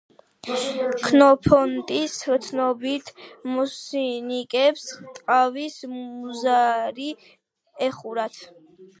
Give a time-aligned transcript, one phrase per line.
[1.01, 2.13] ქსენოფონტის
[2.45, 3.11] ცნობით
[3.57, 4.87] მოსინიკებს
[5.19, 7.11] ტყავის მუზარადი
[7.89, 8.41] ეხურათ.